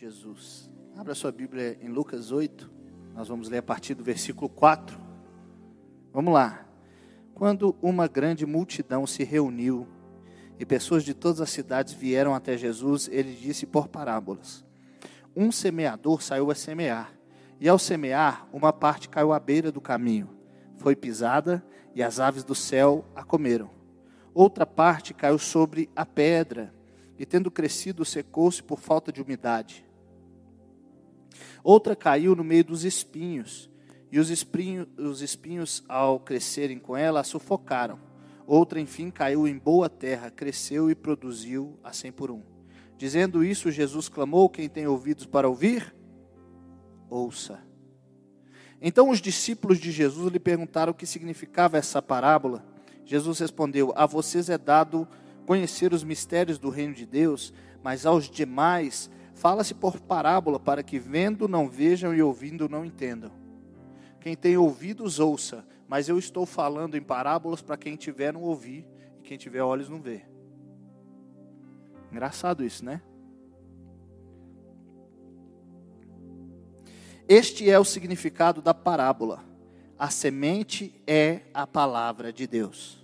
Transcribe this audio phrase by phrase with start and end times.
[0.00, 0.70] Jesus.
[0.96, 2.70] Abra sua Bíblia em Lucas 8.
[3.14, 4.98] Nós vamos ler a partir do versículo 4.
[6.10, 6.66] Vamos lá.
[7.34, 9.86] Quando uma grande multidão se reuniu
[10.58, 14.64] e pessoas de todas as cidades vieram até Jesus, ele disse por parábolas:
[15.36, 17.12] Um semeador saiu a semear,
[17.60, 20.30] e ao semear, uma parte caiu à beira do caminho,
[20.78, 21.62] foi pisada
[21.94, 23.68] e as aves do céu a comeram.
[24.32, 26.72] Outra parte caiu sobre a pedra,
[27.18, 29.89] e tendo crescido, secou-se por falta de umidade.
[31.62, 33.70] Outra caiu no meio dos espinhos,
[34.10, 37.98] e os espinhos, os espinhos ao crescerem com ela, a sufocaram.
[38.46, 42.42] Outra, enfim, caiu em boa terra, cresceu e produziu a cem por um.
[42.98, 45.94] Dizendo isso, Jesus clamou: Quem tem ouvidos para ouvir,
[47.08, 47.60] ouça.
[48.82, 52.64] Então os discípulos de Jesus lhe perguntaram o que significava essa parábola.
[53.04, 55.06] Jesus respondeu: A vocês é dado
[55.46, 60.98] conhecer os mistérios do reino de Deus, mas aos demais fala-se por parábola, para que
[60.98, 63.32] vendo não vejam e ouvindo não entendam.
[64.20, 68.86] Quem tem ouvidos, ouça, mas eu estou falando em parábolas para quem tiver não ouvir
[69.18, 70.26] e quem tiver olhos não vê.
[72.12, 73.00] Engraçado isso, né?
[77.26, 79.42] Este é o significado da parábola.
[79.98, 83.00] A semente é a palavra de Deus.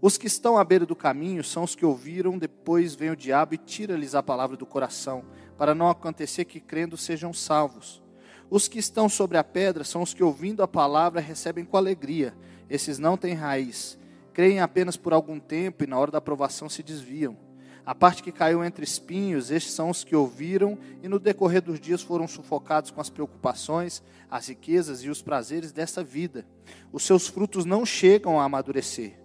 [0.00, 3.54] Os que estão à beira do caminho são os que ouviram, depois vem o diabo
[3.54, 5.24] e tira-lhes a palavra do coração,
[5.58, 8.00] para não acontecer que crendo sejam salvos.
[8.48, 12.32] Os que estão sobre a pedra são os que, ouvindo a palavra, recebem com alegria.
[12.70, 13.98] Esses não têm raiz.
[14.32, 17.36] Creem apenas por algum tempo e, na hora da aprovação, se desviam.
[17.84, 21.80] A parte que caiu entre espinhos, estes são os que ouviram e, no decorrer dos
[21.80, 26.46] dias, foram sufocados com as preocupações, as riquezas e os prazeres dessa vida.
[26.92, 29.18] Os seus frutos não chegam a amadurecer.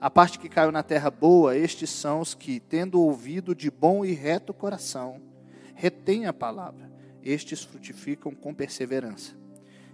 [0.00, 4.04] A parte que caiu na terra boa, estes são os que, tendo ouvido de bom
[4.04, 5.20] e reto coração,
[5.78, 6.88] retêm a palavra
[7.22, 9.36] estes frutificam com perseverança.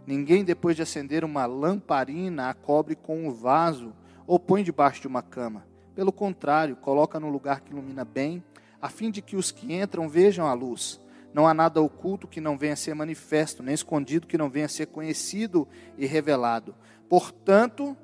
[0.06, 3.92] Ninguém, depois de acender uma lamparina, a cobre com um vaso
[4.26, 5.66] ou põe debaixo de uma cama.
[5.94, 8.42] Pelo contrário, coloca no lugar que ilumina bem,
[8.80, 11.00] a fim de que os que entram vejam a luz.
[11.32, 14.66] Não há nada oculto que não venha a ser manifesto, nem escondido que não venha
[14.66, 15.66] a ser conhecido
[15.96, 16.74] e revelado.
[17.08, 17.96] Portanto,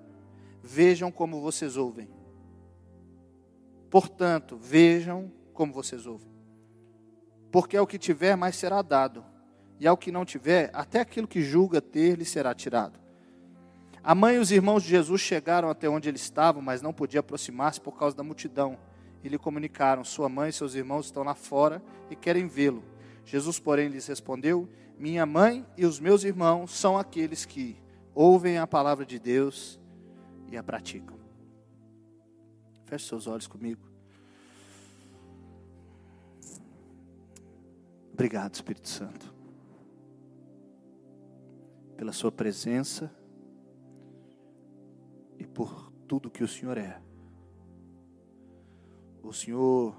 [0.62, 2.08] vejam como vocês ouvem.
[3.90, 6.29] Portanto, vejam como vocês ouvem
[7.50, 9.24] porque ao que tiver mais será dado,
[9.78, 13.00] e ao que não tiver, até aquilo que julga ter lhe será tirado.
[14.02, 17.20] A mãe e os irmãos de Jesus chegaram até onde ele estava, mas não podia
[17.20, 18.78] aproximar-se por causa da multidão.
[19.22, 22.82] E lhe comunicaram: Sua mãe e seus irmãos estão lá fora e querem vê-lo.
[23.24, 24.66] Jesus, porém, lhes respondeu:
[24.98, 27.76] Minha mãe e os meus irmãos são aqueles que
[28.14, 29.78] ouvem a palavra de Deus
[30.50, 31.18] e a praticam.
[32.86, 33.89] Feche seus olhos comigo.
[38.20, 39.34] Obrigado, Espírito Santo,
[41.96, 43.10] pela Sua presença
[45.38, 47.00] e por tudo que o Senhor é.
[49.22, 49.96] O Senhor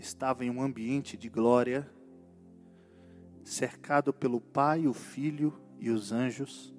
[0.00, 1.88] estava em um ambiente de glória,
[3.44, 6.74] cercado pelo Pai, o Filho e os anjos,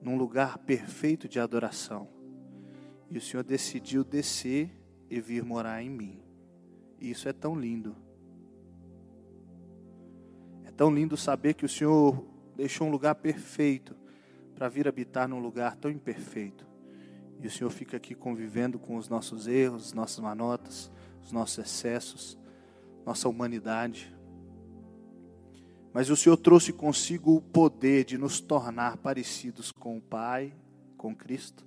[0.00, 2.06] num lugar perfeito de adoração.
[3.10, 4.70] E o Senhor decidiu descer
[5.10, 6.22] e vir morar em mim.
[7.00, 8.09] E isso é tão lindo.
[10.80, 12.24] Tão lindo saber que o Senhor
[12.56, 13.94] deixou um lugar perfeito
[14.54, 16.66] para vir habitar num lugar tão imperfeito.
[17.38, 20.90] E o Senhor fica aqui convivendo com os nossos erros, nossas manotas,
[21.22, 22.38] os nossos excessos,
[23.04, 24.16] nossa humanidade.
[25.92, 30.54] Mas o Senhor trouxe consigo o poder de nos tornar parecidos com o Pai,
[30.96, 31.62] com Cristo.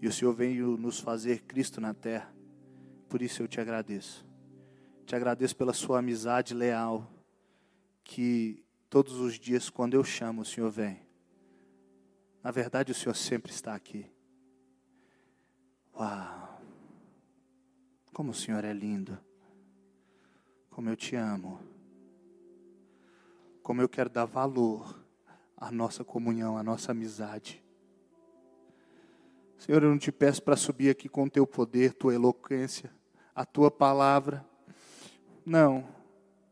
[0.00, 2.34] E o Senhor veio nos fazer Cristo na terra.
[3.06, 4.26] Por isso eu te agradeço.
[5.04, 7.13] Te agradeço pela sua amizade leal
[8.04, 11.00] que todos os dias, quando eu chamo, o Senhor vem.
[12.42, 14.06] Na verdade, o Senhor sempre está aqui.
[15.98, 16.62] Uau!
[18.12, 19.18] Como o Senhor é lindo.
[20.70, 21.58] Como eu te amo.
[23.62, 25.02] Como eu quero dar valor
[25.56, 27.64] à nossa comunhão, à nossa amizade.
[29.56, 32.92] Senhor, eu não te peço para subir aqui com o teu poder, tua eloquência,
[33.34, 34.46] a tua palavra.
[35.46, 36.03] Não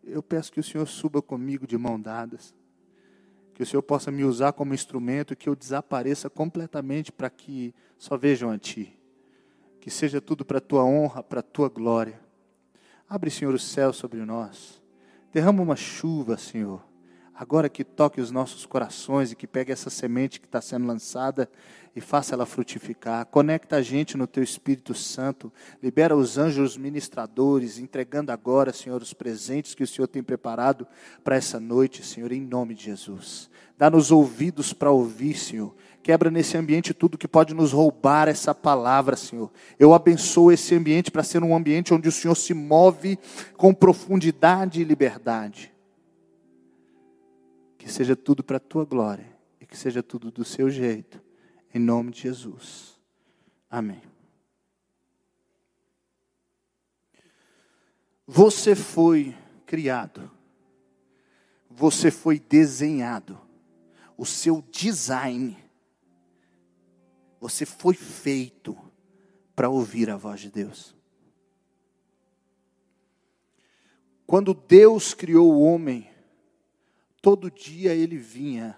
[0.04, 2.54] eu peço que o Senhor suba comigo de mão dadas,
[3.54, 8.16] que o Senhor possa me usar como instrumento, que eu desapareça completamente para que só
[8.16, 8.99] vejam a Ti,
[9.81, 12.20] que seja tudo para a Tua honra, para a Tua glória.
[13.08, 14.82] Abre, Senhor, o céu sobre nós,
[15.32, 16.82] derrama uma chuva, Senhor,
[17.42, 21.50] agora que toque os nossos corações e que pegue essa semente que está sendo lançada
[21.94, 23.26] e faça ela frutificar.
[23.26, 25.52] Conecta a gente no teu Espírito Santo.
[25.82, 30.86] Libera os anjos ministradores, entregando agora, Senhor, os presentes que o Senhor tem preparado
[31.24, 33.50] para essa noite, Senhor, em nome de Jesus.
[33.76, 35.74] Dá-nos ouvidos para ouvir, Senhor.
[36.00, 39.50] Quebra nesse ambiente tudo que pode nos roubar essa palavra, Senhor.
[39.80, 43.18] Eu abençoo esse ambiente para ser um ambiente onde o Senhor se move
[43.56, 45.71] com profundidade e liberdade.
[47.82, 49.26] Que seja tudo para a tua glória
[49.61, 51.20] e que seja tudo do seu jeito
[51.75, 52.96] em nome de Jesus.
[53.69, 54.00] Amém.
[58.25, 59.37] Você foi
[59.67, 60.31] criado,
[61.69, 63.37] você foi desenhado,
[64.17, 65.58] o seu design,
[67.40, 68.78] você foi feito
[69.56, 70.94] para ouvir a voz de Deus.
[74.25, 76.12] Quando Deus criou o homem,
[77.22, 78.76] todo dia ele vinha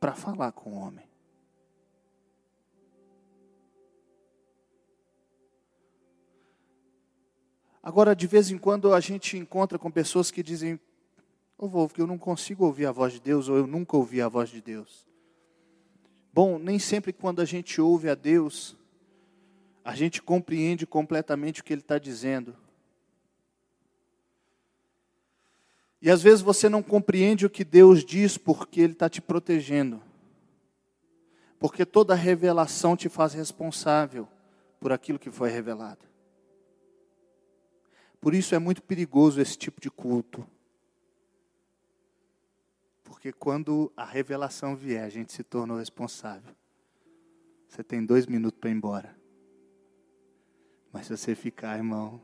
[0.00, 1.08] para falar com o homem.
[7.80, 10.78] Agora, de vez em quando, a gente encontra com pessoas que dizem:
[11.56, 14.20] Ô Wolf, que eu não consigo ouvir a voz de Deus, ou eu nunca ouvi
[14.20, 15.06] a voz de Deus.
[16.32, 18.76] Bom, nem sempre quando a gente ouve a Deus,
[19.84, 22.56] a gente compreende completamente o que Ele está dizendo.
[26.02, 30.02] E às vezes você não compreende o que Deus diz porque Ele está te protegendo.
[31.60, 34.26] Porque toda revelação te faz responsável
[34.80, 36.04] por aquilo que foi revelado.
[38.20, 40.44] Por isso é muito perigoso esse tipo de culto.
[43.04, 46.52] Porque quando a revelação vier, a gente se tornou responsável.
[47.68, 49.16] Você tem dois minutos para ir embora.
[50.92, 52.20] Mas se você ficar, irmão,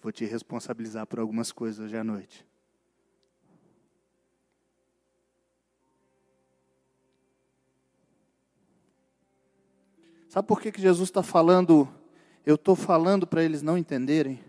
[0.00, 2.46] vou te responsabilizar por algumas coisas hoje à noite.
[10.34, 11.88] Sabe por que, que Jesus está falando?
[12.44, 14.42] Eu estou falando para eles não entenderem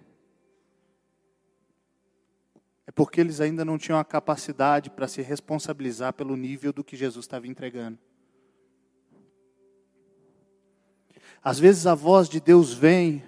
[2.95, 7.25] porque eles ainda não tinham a capacidade para se responsabilizar pelo nível do que Jesus
[7.25, 7.99] estava entregando.
[11.43, 13.23] Às vezes a voz de Deus vem,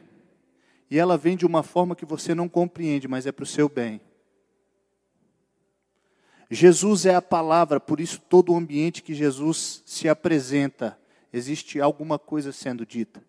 [0.89, 3.69] e ela vem de uma forma que você não compreende, mas é para o seu
[3.69, 4.01] bem.
[6.50, 10.98] Jesus é a palavra, por isso todo o ambiente que Jesus se apresenta,
[11.31, 13.24] existe alguma coisa sendo dita.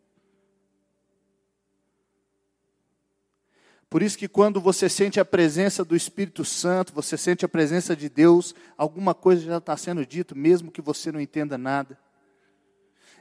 [3.91, 7.97] Por isso que quando você sente a presença do Espírito Santo, você sente a presença
[7.97, 11.99] de Deus, alguma coisa já está sendo dito, mesmo que você não entenda nada.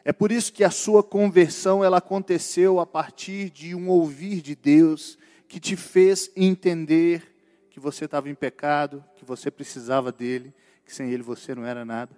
[0.03, 4.56] É por isso que a sua conversão ela aconteceu a partir de um ouvir de
[4.56, 7.35] Deus que te fez entender
[7.69, 10.53] que você estava em pecado, que você precisava dele,
[10.85, 12.15] que sem ele você não era nada.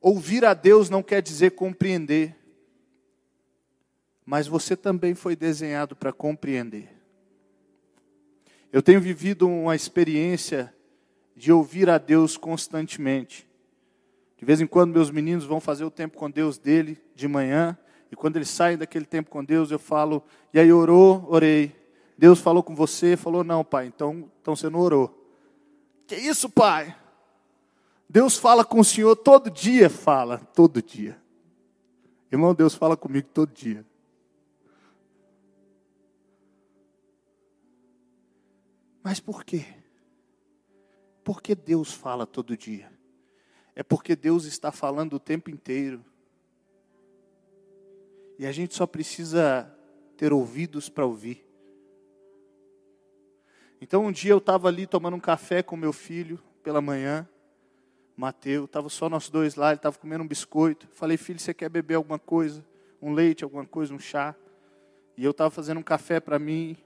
[0.00, 2.38] Ouvir a Deus não quer dizer compreender
[4.30, 6.94] mas você também foi desenhado para compreender.
[8.70, 10.74] Eu tenho vivido uma experiência
[11.34, 13.48] de ouvir a Deus constantemente.
[14.36, 17.74] De vez em quando meus meninos vão fazer o tempo com Deus dele de manhã,
[18.12, 20.22] e quando eles saem daquele tempo com Deus, eu falo:
[20.52, 21.24] "E aí orou?
[21.30, 21.74] Orei.
[22.18, 23.86] Deus falou com você?" Falou: "Não, pai.
[23.86, 25.26] Então, então você não orou."
[26.06, 26.94] Que isso, pai?
[28.08, 31.20] Deus fala com o Senhor todo dia, fala, todo dia.
[32.32, 33.84] Irmão, Deus fala comigo todo dia.
[39.02, 39.64] Mas por quê?
[41.22, 42.90] Porque Deus fala todo dia.
[43.74, 46.04] É porque Deus está falando o tempo inteiro.
[48.38, 49.74] E a gente só precisa
[50.16, 51.46] ter ouvidos para ouvir.
[53.80, 57.28] Então um dia eu estava ali tomando um café com meu filho pela manhã,
[58.18, 60.88] Mateus, estava só nós dois lá, ele estava comendo um biscoito.
[60.90, 62.66] Falei, filho, você quer beber alguma coisa?
[63.00, 64.34] Um leite, alguma coisa, um chá?
[65.16, 66.76] E eu estava fazendo um café para mim,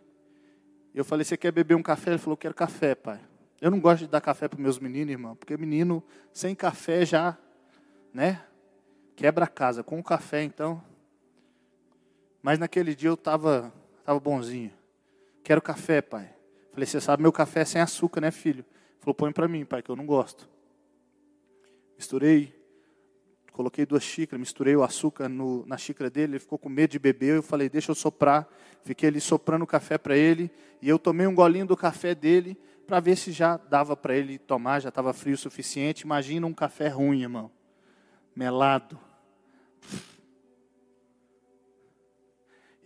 [0.95, 2.11] eu falei, você quer beber um café?
[2.11, 3.19] Ele falou, quero café, pai.
[3.63, 7.39] Eu não gosto de dar café para meus meninos, irmão, porque menino sem café já,
[8.13, 8.45] né?
[9.17, 9.83] Quebra a casa.
[9.83, 10.85] Com o café, então.
[12.43, 13.73] Mas naquele dia eu estava
[14.05, 14.73] tava bonzinho.
[15.43, 16.29] Quero café, pai.
[16.73, 18.61] Falei, você sabe, meu café é sem açúcar, né, filho?
[18.61, 20.52] Ele falou, põe para mim, pai, que eu não gosto.
[22.03, 22.53] Misturei
[23.53, 26.99] Coloquei duas xícaras, misturei o açúcar no, na xícara dele, ele ficou com medo de
[26.99, 27.37] beber.
[27.37, 28.49] Eu falei, deixa eu soprar.
[28.83, 30.51] Fiquei ali soprando o café para ele.
[30.81, 34.39] E eu tomei um golinho do café dele para ver se já dava para ele
[34.39, 36.01] tomar, já estava frio o suficiente.
[36.01, 37.51] Imagina um café ruim, irmão.
[38.35, 38.99] Melado.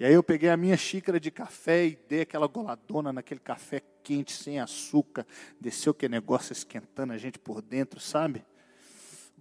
[0.00, 3.80] E aí eu peguei a minha xícara de café e dei aquela goladona naquele café
[4.02, 5.24] quente, sem açúcar.
[5.60, 8.44] Desceu aquele negócio esquentando a gente por dentro, sabe?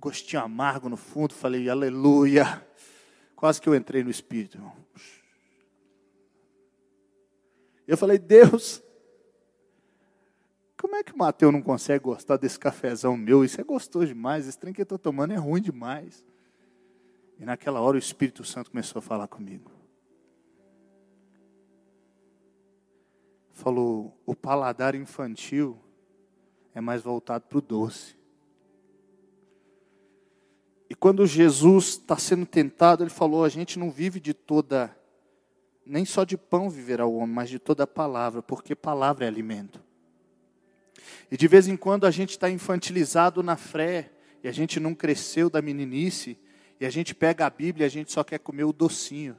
[0.06, 1.34] Gostinho amargo no fundo.
[1.34, 2.64] Falei, aleluia.
[3.36, 4.76] Quase que eu entrei no Espírito, irmão.
[7.88, 8.84] Eu falei, Deus,
[10.78, 13.44] como é que o Mateus não consegue gostar desse cafezão meu?
[13.44, 16.24] Isso é gostoso demais, esse trem que eu estou tomando é ruim demais.
[17.40, 19.72] E naquela hora o Espírito Santo começou a falar comigo.
[23.54, 25.80] Falou: o paladar infantil
[26.76, 28.15] é mais voltado para o doce.
[30.90, 34.96] E quando Jesus está sendo tentado, ele falou: a gente não vive de toda,
[35.86, 39.84] nem só de pão viverá o homem, mas de toda palavra, porque palavra é alimento.
[41.30, 44.12] E de vez em quando a gente está infantilizado na fé,
[44.44, 46.38] e a gente não cresceu da meninice,
[46.80, 49.38] e a gente pega a Bíblia e a gente só quer comer o docinho.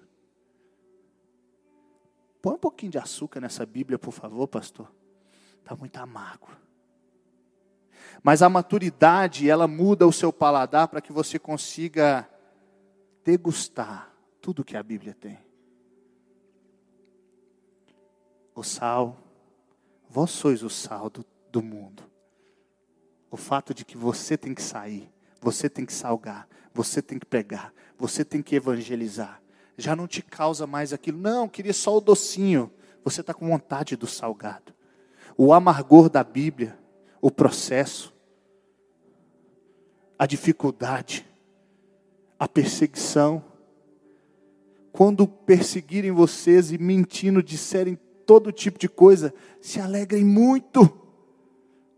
[2.40, 4.90] Põe um pouquinho de açúcar nessa Bíblia, por favor, pastor.
[5.60, 6.48] Está muito amargo.
[8.22, 12.28] Mas a maturidade, ela muda o seu paladar para que você consiga
[13.24, 15.38] degustar tudo que a Bíblia tem.
[18.54, 19.18] O sal,
[20.08, 22.02] vós sois o sal do, do mundo.
[23.30, 27.26] O fato de que você tem que sair, você tem que salgar, você tem que
[27.26, 29.42] pregar, você tem que evangelizar.
[29.76, 32.72] Já não te causa mais aquilo, não, queria só o docinho.
[33.04, 34.74] Você está com vontade do salgado.
[35.36, 36.78] O amargor da Bíblia,
[37.20, 38.14] o processo,
[40.18, 41.26] a dificuldade,
[42.38, 43.44] a perseguição.
[44.92, 50.90] Quando perseguirem vocês e mentindo disserem todo tipo de coisa, se alegrem muito,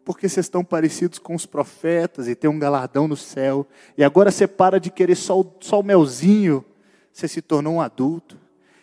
[0.05, 3.67] porque vocês estão parecidos com os profetas e tem um galardão no céu.
[3.97, 6.65] E agora você para de querer só o, só o melzinho,
[7.13, 8.39] você se tornou um adulto.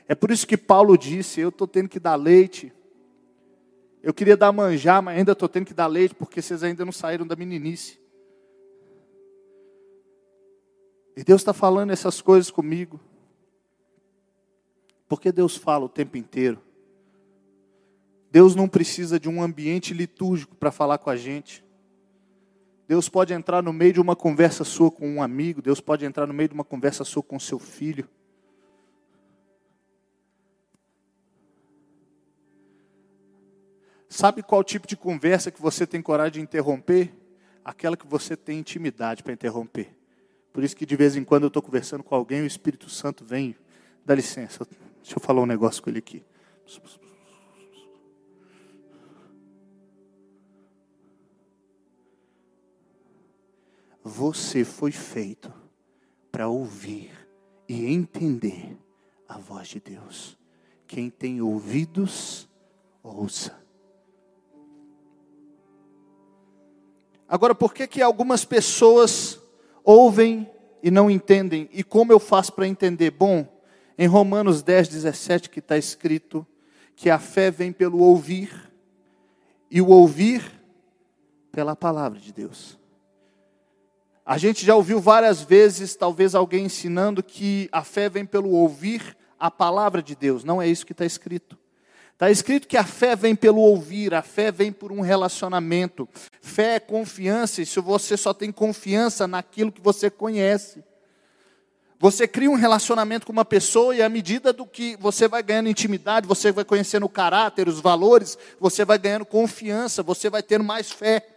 [0.07, 2.71] É por isso que Paulo disse: Eu estou tendo que dar leite.
[4.05, 6.91] Eu queria dar manjar, mas ainda estou tendo que dar leite, porque vocês ainda não
[6.91, 7.99] saíram da meninice.
[11.17, 12.99] E Deus está falando essas coisas comigo.
[15.07, 16.61] Porque Deus fala o tempo inteiro.
[18.29, 21.65] Deus não precisa de um ambiente litúrgico para falar com a gente.
[22.87, 26.27] Deus pode entrar no meio de uma conversa sua com um amigo, Deus pode entrar
[26.27, 28.07] no meio de uma conversa sua com seu filho.
[34.07, 37.13] Sabe qual tipo de conversa que você tem coragem de interromper?
[37.63, 39.95] Aquela que você tem intimidade para interromper.
[40.53, 43.25] Por isso que de vez em quando eu estou conversando com alguém, o Espírito Santo
[43.25, 43.55] vem,
[44.05, 44.65] dá licença,
[45.01, 46.23] deixa eu falar um negócio com ele aqui.
[54.03, 55.51] Você foi feito
[56.31, 57.11] para ouvir
[57.67, 58.77] e entender
[59.27, 60.37] a voz de Deus.
[60.85, 62.47] Quem tem ouvidos,
[63.01, 63.64] ouça.
[67.35, 69.41] Agora, por que que algumas pessoas
[69.83, 70.49] ouvem
[70.81, 71.67] e não entendem.
[71.73, 73.11] E como eu faço para entender?
[73.11, 73.45] Bom,
[73.97, 76.45] em Romanos 10, 17, que está escrito
[76.95, 78.71] que a fé vem pelo ouvir,
[79.69, 80.43] e o ouvir
[81.51, 82.79] pela palavra de Deus.
[84.25, 89.17] A gente já ouviu várias vezes, talvez alguém ensinando, que a fé vem pelo ouvir
[89.37, 90.45] a palavra de Deus.
[90.45, 91.57] Não é isso que está escrito.
[92.15, 96.07] Está escrito que a fé vem pelo ouvir, a fé vem por um relacionamento.
[96.39, 100.81] Fé é confiança, e se você só tem confiança naquilo que você conhece.
[101.99, 105.67] Você cria um relacionamento com uma pessoa e à medida do que você vai ganhando
[105.67, 110.63] intimidade, você vai conhecendo o caráter, os valores, você vai ganhando confiança, você vai tendo
[110.63, 111.27] mais fé.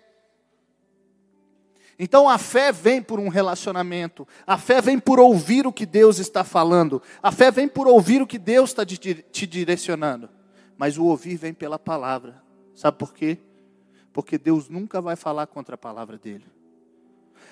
[1.99, 6.21] Então a fé vem por um relacionamento, a fé vem por ouvir o que Deus
[6.21, 10.38] está falando, a fé vem por ouvir o que Deus está te direcionando
[10.79, 12.41] mas o ouvir vem pela palavra.
[12.75, 13.39] Sabe por quê?
[14.13, 16.47] Porque Deus nunca vai falar contra a palavra dele.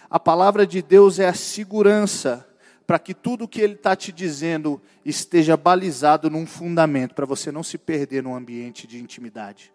[0.08, 2.48] A palavra de Deus é a segurança
[2.86, 7.50] para que tudo o que Ele está te dizendo esteja balizado num fundamento, para você
[7.50, 9.74] não se perder num ambiente de intimidade.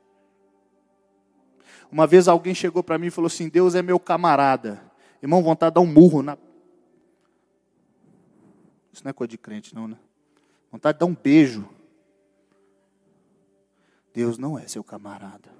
[1.91, 4.81] Uma vez alguém chegou para mim e falou assim: Deus é meu camarada.
[5.22, 6.38] Irmão, vontade de dar um murro na.
[8.93, 9.98] Isso não é coisa de crente, não, né?
[10.72, 11.67] Vontade de dar um beijo.
[14.13, 15.51] Deus não é seu camarada.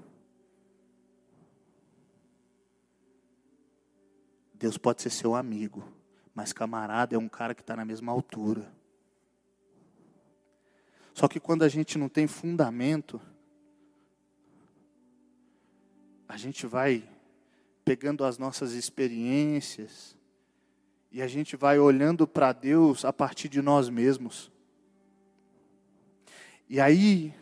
[4.54, 5.84] Deus pode ser seu amigo,
[6.36, 8.72] mas camarada é um cara que está na mesma altura.
[11.14, 13.20] Só que quando a gente não tem fundamento,
[16.28, 17.08] a gente vai
[17.84, 20.16] pegando as nossas experiências
[21.12, 24.52] e a gente vai olhando para Deus a partir de nós mesmos.
[26.70, 27.34] E aí,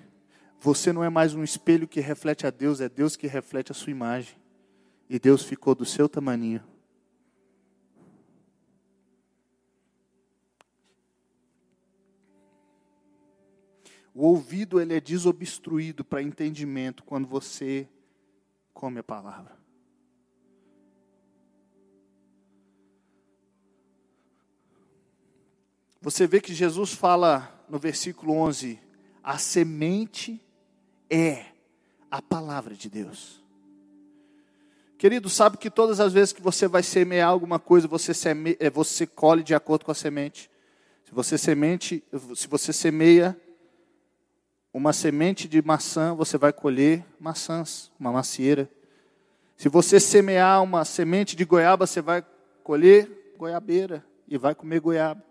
[0.62, 3.76] você não é mais um espelho que reflete a Deus, é Deus que reflete a
[3.76, 4.36] sua imagem.
[5.10, 6.62] E Deus ficou do seu tamanho.
[14.14, 17.88] O ouvido ele é desobstruído para entendimento quando você
[18.74, 19.58] come a palavra.
[26.02, 28.78] Você vê que Jesus fala no versículo 11:
[29.24, 30.42] a semente
[31.10, 31.46] é
[32.10, 33.42] a palavra de Deus.
[34.98, 38.70] Querido, sabe que todas as vezes que você vai semear alguma coisa, você, seme, é,
[38.70, 40.50] você colhe de acordo com a semente.
[41.06, 42.04] Se você semente,
[42.36, 43.40] se você semeia
[44.74, 48.70] uma semente de maçã, você vai colher maçãs, uma macieira.
[49.56, 52.24] Se você semear uma semente de goiaba, você vai
[52.64, 55.29] colher goiabeira e vai comer goiaba.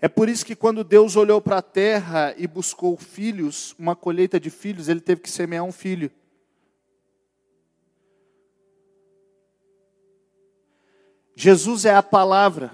[0.00, 4.40] É por isso que quando Deus olhou para a terra e buscou filhos, uma colheita
[4.40, 6.10] de filhos, ele teve que semear um filho.
[11.36, 12.72] Jesus é a palavra.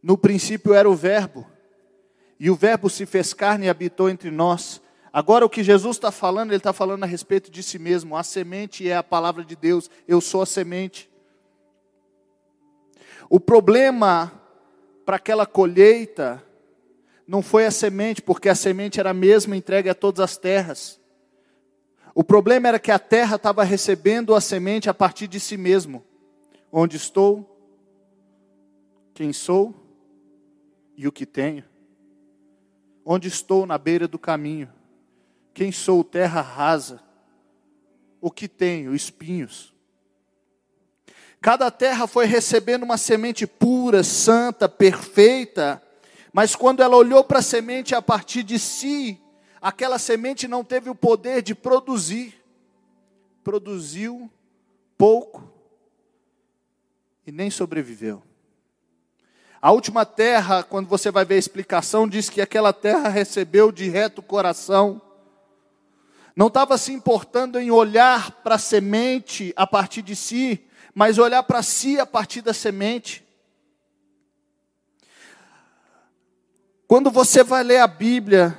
[0.00, 1.44] No princípio era o Verbo
[2.38, 4.80] e o Verbo se fez carne e habitou entre nós.
[5.12, 8.16] Agora, o que Jesus está falando, ele está falando a respeito de si mesmo.
[8.16, 11.10] A semente é a palavra de Deus, eu sou a semente.
[13.28, 14.32] O problema
[15.08, 16.44] para aquela colheita
[17.26, 21.00] não foi a semente, porque a semente era a mesma entregue a todas as terras.
[22.14, 26.04] O problema era que a terra estava recebendo a semente a partir de si mesmo.
[26.70, 27.58] Onde estou,
[29.14, 29.74] quem sou
[30.94, 31.64] e o que tenho
[33.10, 34.70] onde estou na beira do caminho.
[35.54, 37.00] Quem sou terra rasa?
[38.20, 38.94] O que tenho?
[38.94, 39.74] Espinhos.
[41.40, 45.82] Cada terra foi recebendo uma semente pura, santa, perfeita,
[46.32, 49.20] mas quando ela olhou para a semente a partir de si,
[49.60, 52.34] aquela semente não teve o poder de produzir.
[53.44, 54.30] Produziu
[54.96, 55.50] pouco
[57.26, 58.22] e nem sobreviveu.
[59.60, 63.88] A última terra, quando você vai ver a explicação, diz que aquela terra recebeu de
[63.88, 65.00] reto coração.
[66.36, 70.67] Não estava se importando em olhar para a semente a partir de si,
[70.98, 73.24] mas olhar para si a partir da semente.
[76.88, 78.58] Quando você vai ler a Bíblia,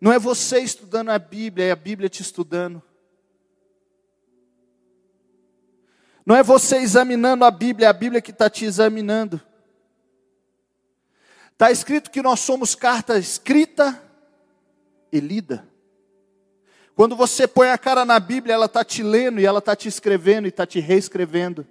[0.00, 2.80] não é você estudando a Bíblia, é a Bíblia te estudando.
[6.24, 9.42] Não é você examinando a Bíblia, é a Bíblia que está te examinando.
[11.54, 14.00] Está escrito que nós somos carta escrita
[15.10, 15.68] e lida.
[16.94, 19.88] Quando você põe a cara na Bíblia, ela está te lendo e ela está te
[19.88, 21.66] escrevendo e está te reescrevendo.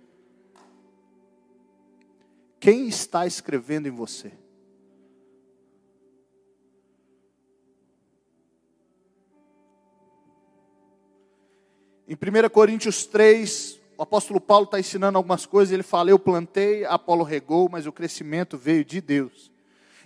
[2.59, 4.31] Quem está escrevendo em você?
[12.07, 16.83] Em 1 Coríntios 3, o apóstolo Paulo está ensinando algumas coisas, ele fala: Eu plantei,
[16.83, 19.51] Apolo regou, mas o crescimento veio de Deus.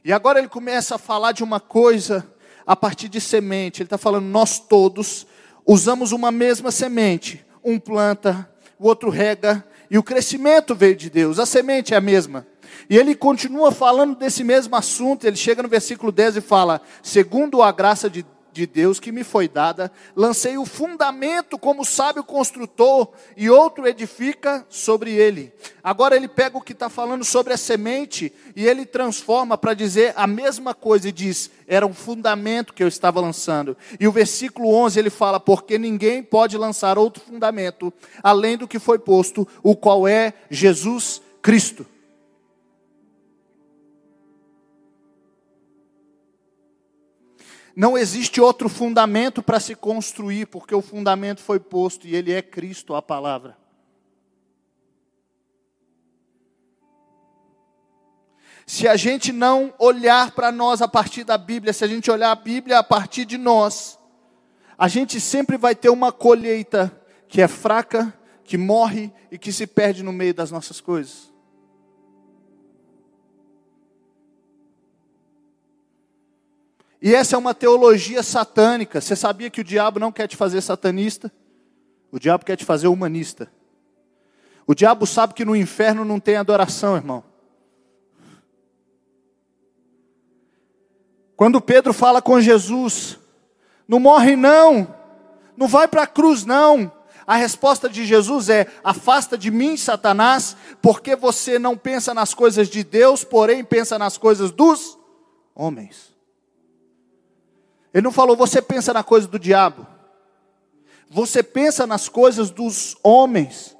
[0.03, 2.34] E agora ele começa a falar de uma coisa
[2.65, 3.81] a partir de semente.
[3.81, 5.25] Ele está falando, nós todos
[5.65, 7.45] usamos uma mesma semente.
[7.63, 11.39] Um planta, o outro rega, e o crescimento veio de Deus.
[11.39, 12.45] A semente é a mesma.
[12.89, 15.25] E ele continua falando desse mesmo assunto.
[15.25, 18.25] Ele chega no versículo 10 e fala: segundo a graça de
[18.55, 24.65] de Deus que me foi dada, lancei o fundamento como sábio construtor, e outro edifica
[24.69, 25.51] sobre ele.
[25.83, 30.13] Agora ele pega o que está falando sobre a semente e ele transforma para dizer
[30.15, 33.75] a mesma coisa e diz: era um fundamento que eu estava lançando.
[33.99, 38.79] E o versículo 11 ele fala: porque ninguém pode lançar outro fundamento além do que
[38.79, 41.85] foi posto, o qual é Jesus Cristo.
[47.75, 52.41] Não existe outro fundamento para se construir, porque o fundamento foi posto e ele é
[52.41, 53.57] Cristo, a palavra.
[58.65, 62.31] Se a gente não olhar para nós a partir da Bíblia, se a gente olhar
[62.31, 63.99] a Bíblia a partir de nós,
[64.77, 66.91] a gente sempre vai ter uma colheita
[67.27, 71.34] que é fraca, que morre e que se perde no meio das nossas coisas.
[77.05, 78.99] E essa é uma teologia satânica.
[78.99, 81.31] Você sabia que o diabo não quer te fazer satanista?
[82.11, 83.47] O diabo quer te fazer humanista.
[84.65, 87.23] O diabo sabe que no inferno não tem adoração, irmão.
[91.37, 93.19] Quando Pedro fala com Jesus,
[93.87, 94.91] não morre não,
[95.55, 96.91] não vai para a cruz não.
[97.27, 102.67] A resposta de Jesus é: afasta de mim, Satanás, porque você não pensa nas coisas
[102.67, 104.97] de Deus, porém pensa nas coisas dos
[105.53, 106.14] homens.
[107.95, 109.87] Ele não falou, você pensa na coisa do diabo.
[111.09, 113.73] Você pensa nas coisas dos homens.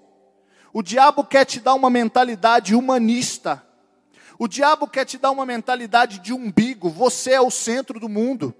[0.71, 3.61] O diabo quer te dar uma mentalidade humanista.
[4.39, 6.87] O diabo quer te dar uma mentalidade de umbigo.
[6.87, 8.55] Você é o centro do mundo.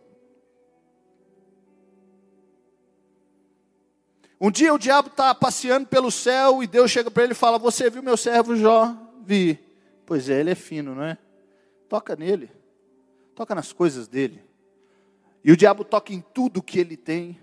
[4.41, 7.57] Um dia o diabo está passeando pelo céu e Deus chega para ele e fala:
[7.57, 8.93] Você viu meu servo Jó?
[9.23, 9.57] Vi.
[10.05, 11.17] Pois é, ele é fino, não é?
[11.87, 12.51] Toca nele,
[13.33, 14.43] toca nas coisas dele.
[15.45, 17.39] E o diabo toca em tudo que ele tem.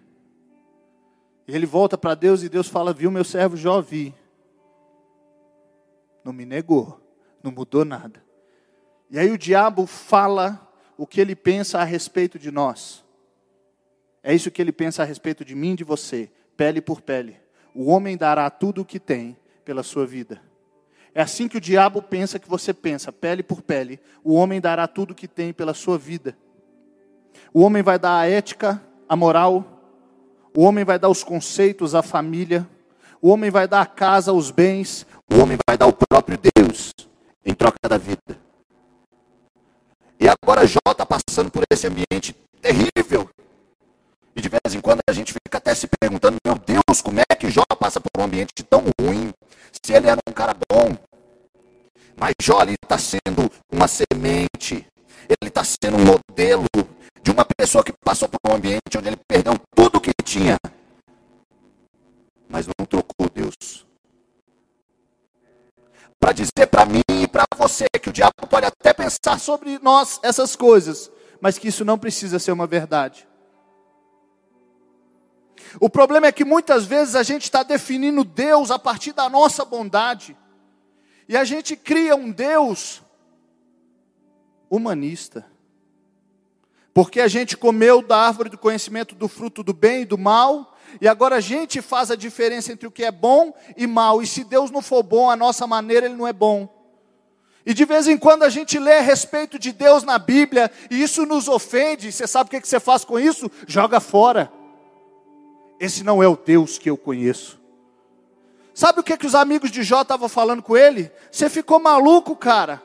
[1.47, 3.81] E ele volta para Deus e Deus fala: Viu meu servo Jó?
[3.81, 4.12] Vi.
[6.25, 7.01] Não me negou,
[7.45, 8.21] não mudou nada.
[9.09, 13.05] E aí o diabo fala o que ele pensa a respeito de nós.
[14.21, 17.37] É isso que ele pensa a respeito de mim e de você pele por pele.
[17.73, 20.43] O homem dará tudo o que tem pela sua vida.
[21.15, 24.01] É assim que o diabo pensa que você pensa, pele por pele.
[24.25, 26.37] O homem dará tudo o que tem pela sua vida.
[27.55, 29.65] O homem vai dar a ética, a moral.
[30.57, 32.67] O homem vai dar os conceitos, a família.
[33.21, 35.07] O homem vai dar a casa, os bens.
[35.31, 36.93] O homem vai dar o próprio Deus
[37.45, 38.38] em troca da vida.
[40.19, 43.29] E agora Jó está passando por esse ambiente terrível.
[44.35, 47.35] E de vez em quando a gente fica até se perguntando: meu Deus, como é
[47.37, 49.33] que Jó passa por um ambiente tão ruim?
[49.85, 50.97] Se ele era um cara bom.
[52.17, 54.87] Mas Jó está sendo uma semente,
[55.29, 56.67] ele está sendo um modelo
[57.23, 60.59] de uma pessoa que passou por um ambiente onde ele perdeu tudo o que tinha,
[62.49, 63.87] mas não trocou Deus.
[66.19, 70.19] Para dizer para mim e para você que o diabo pode até pensar sobre nós
[70.23, 73.27] essas coisas, mas que isso não precisa ser uma verdade.
[75.81, 79.65] O problema é que muitas vezes a gente está definindo Deus a partir da nossa
[79.65, 80.37] bondade.
[81.29, 83.03] E a gente cria um Deus
[84.69, 85.52] humanista.
[86.95, 90.77] Porque a gente comeu da árvore do conhecimento do fruto do bem e do mal,
[91.01, 94.23] e agora a gente faz a diferença entre o que é bom e mal.
[94.23, 96.69] E se Deus não for bom, a nossa maneira ele não é bom.
[97.65, 101.01] E de vez em quando a gente lê a respeito de Deus na Bíblia, e
[101.01, 102.13] isso nos ofende.
[102.13, 103.51] Você sabe o que você faz com isso?
[103.67, 104.53] Joga fora.
[105.79, 107.61] Esse não é o Deus que eu conheço.
[108.75, 111.11] Sabe o que, que os amigos de Jó estavam falando com ele?
[111.31, 112.83] Você ficou maluco, cara.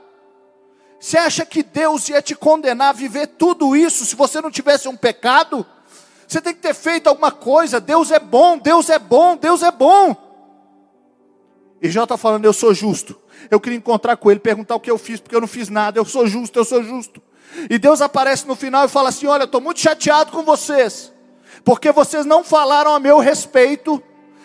[0.99, 4.87] Você acha que Deus ia te condenar a viver tudo isso se você não tivesse
[4.87, 5.65] um pecado?
[6.27, 7.79] Você tem que ter feito alguma coisa.
[7.79, 10.15] Deus é bom, Deus é bom, Deus é bom.
[11.81, 13.15] E Jó está falando: Eu sou justo.
[13.51, 15.99] Eu queria encontrar com ele, perguntar o que eu fiz, porque eu não fiz nada.
[15.99, 17.21] Eu sou justo, eu sou justo.
[17.69, 21.13] E Deus aparece no final e fala assim: Olha, estou muito chateado com vocês
[21.67, 24.01] porque vocês não falaram a meu respeito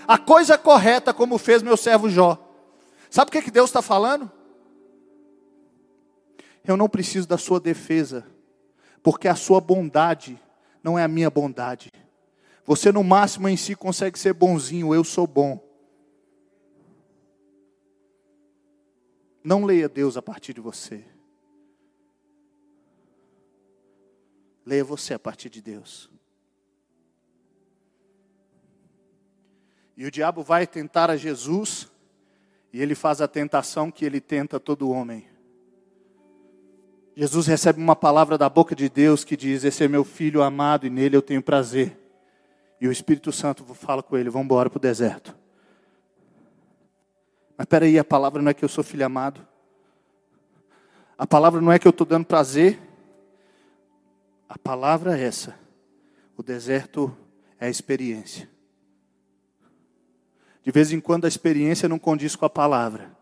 [0.09, 2.37] a coisa correta como fez meu servo Jó.
[3.09, 4.29] Sabe o que, que Deus está falando?
[6.65, 8.27] Eu não preciso da sua defesa,
[9.03, 10.41] porque a sua bondade
[10.83, 11.91] não é a minha bondade.
[12.65, 15.61] Você no máximo em si consegue ser bonzinho, eu sou bom.
[19.43, 21.05] Não leia Deus a partir de você.
[24.65, 26.09] Leia você a partir de Deus.
[29.97, 31.91] E o diabo vai tentar a Jesus,
[32.73, 35.32] e ele faz a tentação que ele tenta todo homem.
[37.15, 40.87] Jesus recebe uma palavra da boca de Deus que diz: Esse é meu filho amado
[40.87, 41.99] e nele eu tenho prazer.
[42.81, 45.37] E o Espírito Santo fala com ele: Vamos embora para o deserto.
[47.57, 49.47] Mas espera aí, a palavra não é que eu sou filho amado.
[51.19, 52.81] A palavra não é que eu estou dando prazer.
[54.49, 55.55] A palavra é essa.
[56.37, 57.15] O deserto
[57.61, 58.49] é a experiência.
[60.65, 63.17] De vez em quando a experiência não condiz com a palavra.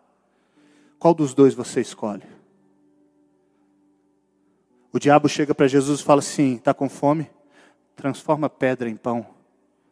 [0.99, 2.40] Qual dos dois você escolhe?
[4.93, 7.31] O diabo chega para Jesus e fala assim: está com fome?
[7.95, 9.27] Transforma pedra em pão.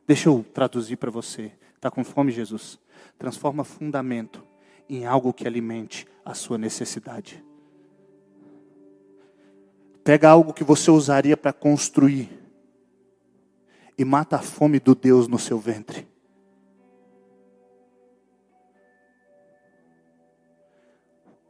[0.06, 1.52] Deixa eu traduzir para você.
[1.76, 2.78] Está com fome, Jesus?
[3.18, 4.44] Transforma fundamento
[4.88, 7.44] em algo que alimente a sua necessidade.
[10.02, 12.30] Pega algo que você usaria para construir
[13.96, 16.08] e mata a fome do Deus no seu ventre.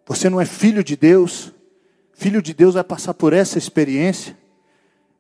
[0.07, 1.55] Você não é filho de Deus.
[2.19, 4.37] Filho de Deus vai passar por essa experiência.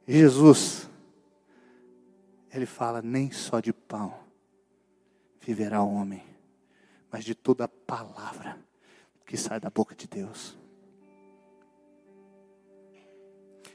[0.04, 0.90] E Jesus,
[2.52, 4.12] ele fala: nem só de pão
[5.40, 6.24] viverá o homem,
[7.08, 8.58] mas de toda palavra
[9.24, 10.58] que sai da boca de Deus.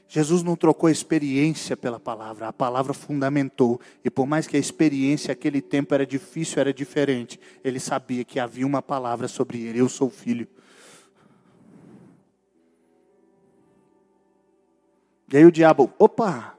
[0.06, 3.80] Jesus não trocou a experiência pela palavra, a palavra fundamentou.
[4.04, 8.38] E por mais que a experiência aquele tempo era difícil, era diferente, ele sabia que
[8.38, 10.46] havia uma palavra sobre ele: Eu sou filho.
[15.34, 16.54] E aí o diabo, opa,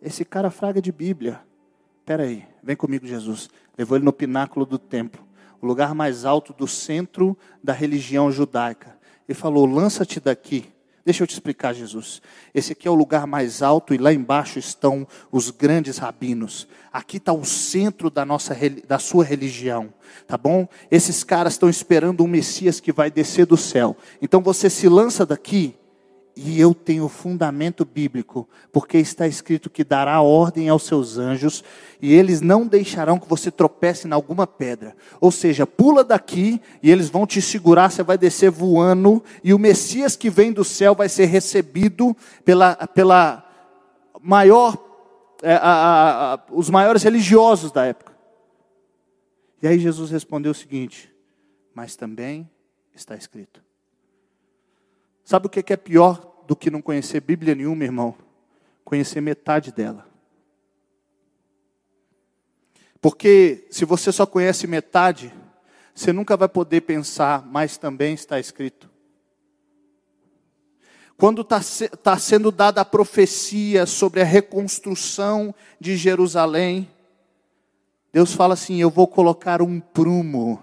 [0.00, 1.40] esse cara fraga de Bíblia.
[1.98, 3.50] Espera aí, vem comigo, Jesus.
[3.76, 5.20] Levou ele no pináculo do templo,
[5.60, 8.96] o lugar mais alto do centro da religião judaica.
[9.28, 10.72] E falou: lança-te daqui.
[11.04, 12.22] Deixa eu te explicar, Jesus.
[12.54, 16.68] Esse aqui é o lugar mais alto e lá embaixo estão os grandes rabinos.
[16.92, 19.92] Aqui está o centro da, nossa, da sua religião,
[20.28, 20.68] tá bom?
[20.88, 23.96] Esses caras estão esperando um Messias que vai descer do céu.
[24.22, 25.74] Então você se lança daqui
[26.36, 31.62] e eu tenho fundamento bíblico, porque está escrito que dará ordem aos seus anjos,
[32.00, 34.96] e eles não deixarão que você tropece em alguma pedra.
[35.20, 39.58] Ou seja, pula daqui e eles vão te segurar, você vai descer voando, e o
[39.58, 43.44] Messias que vem do céu vai ser recebido pela, pela
[44.22, 44.76] maior,
[45.42, 48.10] é, a, a, a, os maiores religiosos da época.
[49.62, 51.12] E aí Jesus respondeu o seguinte:
[51.74, 52.48] Mas também
[52.94, 53.62] está escrito.
[55.30, 58.16] Sabe o que é pior do que não conhecer Bíblia nenhuma, irmão.
[58.84, 60.04] Conhecer metade dela.
[63.00, 65.32] Porque se você só conhece metade,
[65.94, 68.90] você nunca vai poder pensar, mas também está escrito.
[71.16, 71.60] Quando está
[72.02, 76.90] tá sendo dada a profecia sobre a reconstrução de Jerusalém,
[78.12, 80.60] Deus fala assim: Eu vou colocar um prumo,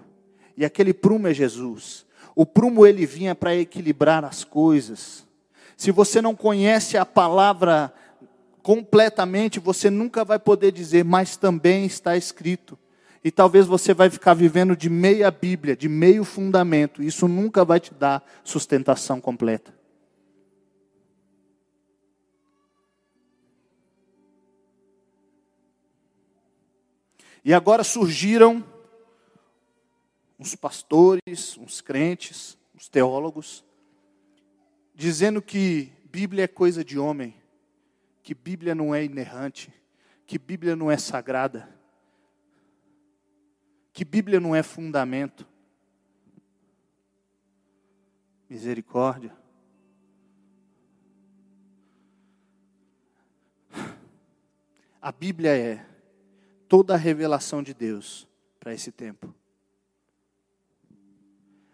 [0.58, 2.06] e aquele prumo é Jesus.
[2.38, 5.26] O prumo ele vinha para equilibrar as coisas.
[5.76, 7.92] Se você não conhece a palavra
[8.62, 12.78] completamente, você nunca vai poder dizer, mas também está escrito.
[13.24, 17.02] E talvez você vai ficar vivendo de meia Bíblia, de meio fundamento.
[17.02, 19.74] Isso nunca vai te dar sustentação completa.
[27.44, 28.62] E agora surgiram
[30.38, 33.64] uns pastores, uns crentes, uns teólogos,
[34.94, 37.34] dizendo que Bíblia é coisa de homem,
[38.22, 39.72] que Bíblia não é inerrante,
[40.26, 41.68] que Bíblia não é sagrada,
[43.92, 45.46] que Bíblia não é fundamento.
[48.48, 49.36] Misericórdia.
[55.00, 55.86] A Bíblia é
[56.68, 58.26] toda a revelação de Deus
[58.58, 59.37] para esse tempo.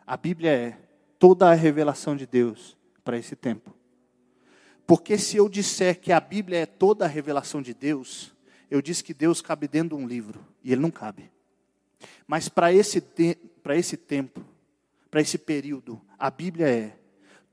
[0.07, 0.79] A Bíblia é
[1.19, 3.75] toda a revelação de Deus para esse tempo.
[4.87, 8.35] Porque se eu disser que a Bíblia é toda a revelação de Deus,
[8.71, 11.31] eu disse que Deus cabe dentro de um livro, e ele não cabe.
[12.27, 13.01] Mas para esse,
[13.63, 14.45] para esse tempo,
[15.11, 16.99] para esse período, a Bíblia é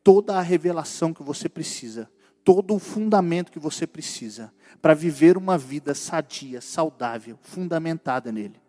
[0.03, 2.11] toda a revelação que você precisa,
[2.43, 8.59] todo o fundamento que você precisa para viver uma vida sadia, saudável, fundamentada nele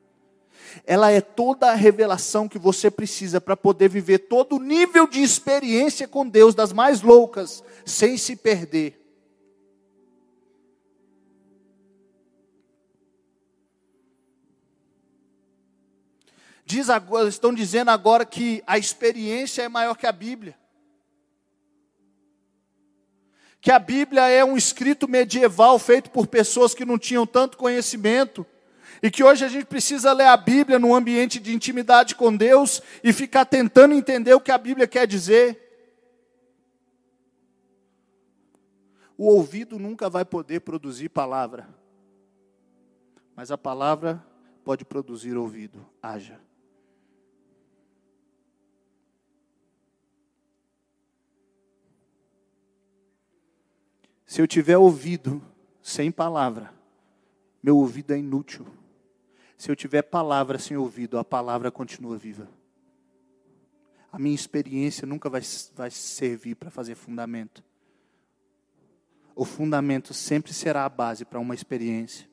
[0.86, 5.22] ela é toda a revelação que você precisa para poder viver todo o nível de
[5.22, 9.02] experiência com Deus, das mais loucas, sem se perder.
[16.64, 20.56] Diz agora, estão dizendo agora que a experiência é maior que a Bíblia.
[23.60, 28.46] Que a Bíblia é um escrito medieval feito por pessoas que não tinham tanto conhecimento
[29.02, 32.80] e que hoje a gente precisa ler a Bíblia num ambiente de intimidade com Deus
[33.02, 35.58] e ficar tentando entender o que a Bíblia quer dizer.
[39.18, 41.68] O ouvido nunca vai poder produzir palavra,
[43.34, 44.24] mas a palavra
[44.64, 45.84] pode produzir ouvido.
[46.00, 46.40] Haja.
[54.24, 55.42] Se eu tiver ouvido
[55.82, 56.72] sem palavra,
[57.60, 58.64] meu ouvido é inútil.
[59.62, 62.48] Se eu tiver palavra sem ouvido, a palavra continua viva.
[64.10, 65.40] A minha experiência nunca vai,
[65.76, 67.62] vai servir para fazer fundamento.
[69.36, 72.28] O fundamento sempre será a base para uma experiência.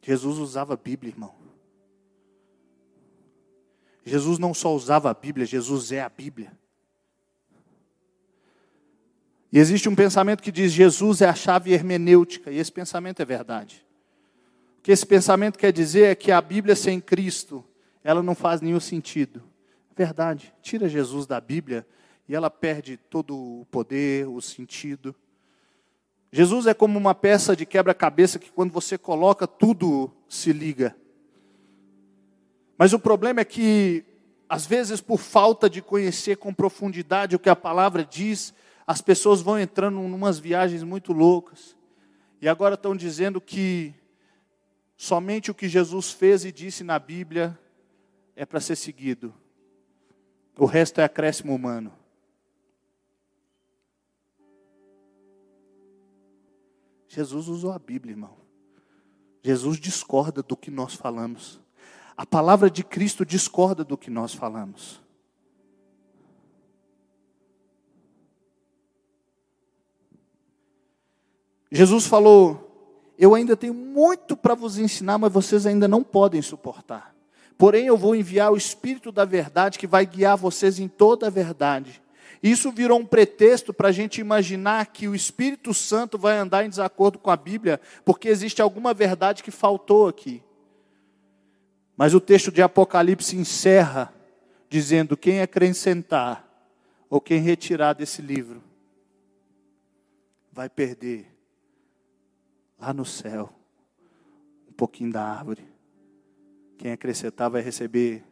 [0.00, 1.34] Jesus usava a Bíblia, irmão.
[4.04, 6.56] Jesus não só usava a Bíblia, Jesus é a Bíblia.
[9.50, 13.24] E existe um pensamento que diz Jesus é a chave hermenêutica, e esse pensamento é
[13.24, 13.85] verdade
[14.86, 17.64] que esse pensamento quer dizer é que a Bíblia sem Cristo,
[18.04, 19.42] ela não faz nenhum sentido.
[19.96, 21.84] Verdade, tira Jesus da Bíblia
[22.28, 25.12] e ela perde todo o poder, o sentido.
[26.30, 30.96] Jesus é como uma peça de quebra-cabeça que quando você coloca, tudo se liga.
[32.78, 34.04] Mas o problema é que,
[34.48, 38.54] às vezes, por falta de conhecer com profundidade o que a palavra diz,
[38.86, 41.76] as pessoas vão entrando em umas viagens muito loucas.
[42.40, 43.92] E agora estão dizendo que
[44.96, 47.58] Somente o que Jesus fez e disse na Bíblia
[48.34, 49.34] é para ser seguido.
[50.58, 51.92] O resto é acréscimo humano.
[57.08, 58.36] Jesus usou a Bíblia, irmão.
[59.42, 61.60] Jesus discorda do que nós falamos.
[62.16, 65.00] A palavra de Cristo discorda do que nós falamos.
[71.70, 72.65] Jesus falou:
[73.18, 77.14] Eu ainda tenho muito para vos ensinar, mas vocês ainda não podem suportar.
[77.56, 81.30] Porém, eu vou enviar o Espírito da Verdade que vai guiar vocês em toda a
[81.30, 82.02] verdade.
[82.42, 86.68] Isso virou um pretexto para a gente imaginar que o Espírito Santo vai andar em
[86.68, 90.42] desacordo com a Bíblia, porque existe alguma verdade que faltou aqui.
[91.96, 94.12] Mas o texto de Apocalipse encerra
[94.68, 96.46] dizendo: quem acrescentar
[97.08, 98.62] ou quem retirar desse livro
[100.52, 101.35] vai perder
[102.78, 103.52] lá no céu
[104.68, 105.66] um pouquinho da árvore.
[106.76, 108.22] Quem acrescentar vai receber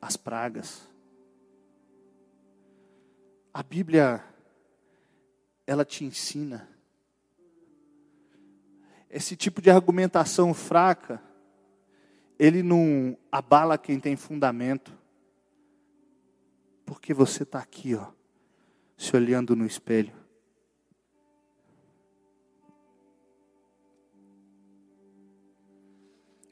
[0.00, 0.88] as pragas.
[3.52, 4.24] A Bíblia,
[5.66, 6.68] ela te ensina.
[9.10, 11.20] Esse tipo de argumentação fraca,
[12.38, 14.96] ele não abala quem tem fundamento.
[16.84, 18.12] Porque você está aqui, ó,
[18.96, 20.25] se olhando no espelho.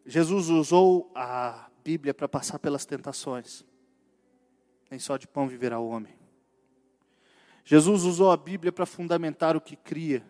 [0.04, 3.64] Jesus usou a Bíblia para passar pelas tentações.
[4.90, 6.14] Nem só de pão viverá o homem.
[7.64, 10.24] Jesus usou a Bíblia para fundamentar o que cria.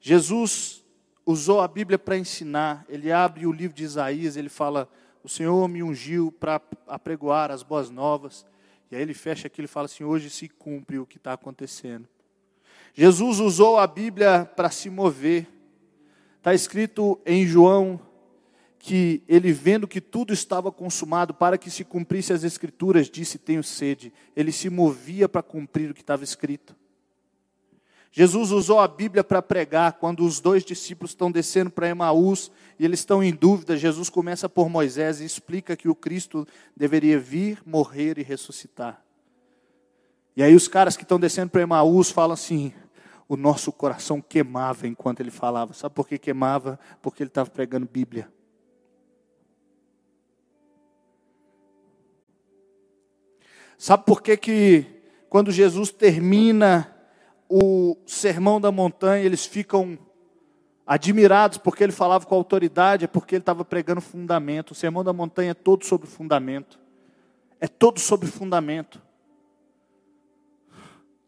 [0.00, 0.84] Jesus
[1.24, 2.84] usou a Bíblia para ensinar.
[2.88, 4.88] Ele abre o livro de Isaías, ele fala:
[5.24, 8.44] O Senhor me ungiu para apregoar as boas novas.
[8.90, 12.06] E aí ele fecha aquilo e fala assim: Hoje se cumpre o que está acontecendo.
[12.92, 15.48] Jesus usou a Bíblia para se mover.
[16.42, 18.00] Está escrito em João
[18.76, 23.62] que ele, vendo que tudo estava consumado para que se cumprisse as Escrituras, disse: Tenho
[23.62, 24.12] sede.
[24.34, 26.74] Ele se movia para cumprir o que estava escrito.
[28.10, 29.92] Jesus usou a Bíblia para pregar.
[29.92, 34.48] Quando os dois discípulos estão descendo para Emaús e eles estão em dúvida, Jesus começa
[34.48, 36.44] por Moisés e explica que o Cristo
[36.76, 39.00] deveria vir, morrer e ressuscitar.
[40.36, 42.72] E aí os caras que estão descendo para Emaús falam assim:
[43.32, 45.72] o nosso coração queimava enquanto ele falava.
[45.72, 46.78] Sabe por que queimava?
[47.00, 48.30] Porque ele estava pregando Bíblia.
[53.78, 56.94] Sabe por que, que quando Jesus termina
[57.48, 59.98] o sermão da montanha, eles ficam
[60.86, 64.72] admirados porque ele falava com autoridade, é porque ele estava pregando fundamento.
[64.72, 66.78] O sermão da montanha é todo sobre fundamento.
[67.58, 69.00] É todo sobre fundamento.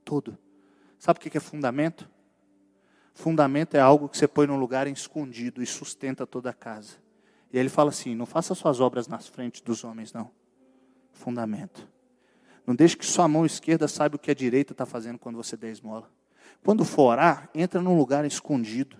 [0.04, 0.43] Todo.
[1.04, 2.08] Sabe o que é fundamento?
[3.12, 6.94] Fundamento é algo que você põe num lugar escondido e sustenta toda a casa.
[7.52, 10.30] E ele fala assim: não faça suas obras nas frentes dos homens, não.
[11.12, 11.86] Fundamento.
[12.66, 15.58] Não deixe que sua mão esquerda saiba o que a direita está fazendo quando você
[15.58, 16.10] der esmola.
[16.64, 18.96] Quando for orar, entra num lugar escondido.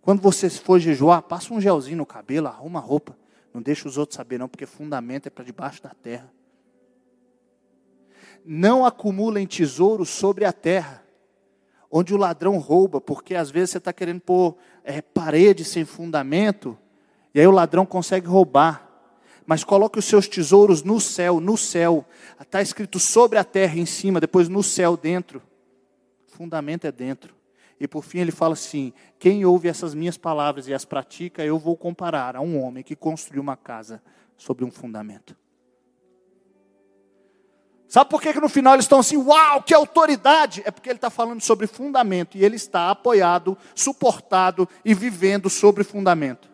[0.00, 3.18] Quando você for jejuar, passa um gelzinho no cabelo, arruma a roupa.
[3.52, 6.32] Não deixe os outros saber, não, porque fundamento é para debaixo da terra
[8.46, 11.02] não acumulem tesouros sobre a terra,
[11.90, 16.78] onde o ladrão rouba, porque às vezes você está querendo pôr é, parede sem fundamento,
[17.34, 18.84] e aí o ladrão consegue roubar.
[19.44, 22.04] Mas coloque os seus tesouros no céu, no céu.
[22.40, 25.40] Está escrito sobre a terra em cima, depois no céu dentro.
[26.26, 27.34] Fundamento é dentro.
[27.78, 31.58] E por fim ele fala assim: quem ouve essas minhas palavras e as pratica, eu
[31.58, 34.02] vou comparar a um homem que construiu uma casa
[34.36, 35.36] sobre um fundamento.
[37.96, 40.60] Sabe por que, que no final eles estão assim, uau, que autoridade?
[40.66, 45.82] É porque ele está falando sobre fundamento e ele está apoiado, suportado e vivendo sobre
[45.82, 46.46] fundamento.